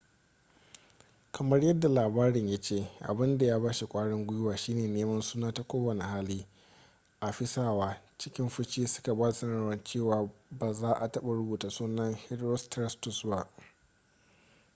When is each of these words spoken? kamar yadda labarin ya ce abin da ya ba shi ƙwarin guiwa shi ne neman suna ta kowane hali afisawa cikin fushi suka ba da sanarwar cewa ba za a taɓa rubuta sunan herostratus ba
kamar 1.31 1.59
yadda 1.63 1.89
labarin 1.89 2.47
ya 2.49 2.61
ce 2.61 2.87
abin 3.01 3.37
da 3.37 3.45
ya 3.45 3.59
ba 3.59 3.73
shi 3.73 3.85
ƙwarin 3.87 4.27
guiwa 4.27 4.55
shi 4.57 4.73
ne 4.73 4.87
neman 4.87 5.21
suna 5.21 5.53
ta 5.53 5.63
kowane 5.63 6.03
hali 6.03 6.47
afisawa 7.21 8.01
cikin 8.17 8.49
fushi 8.49 8.87
suka 8.87 9.15
ba 9.15 9.25
da 9.27 9.33
sanarwar 9.33 9.83
cewa 9.83 10.29
ba 10.51 10.73
za 10.73 10.93
a 10.99 11.07
taɓa 11.07 11.35
rubuta 11.35 11.69
sunan 11.69 12.13
herostratus 12.15 13.23
ba 13.29 13.49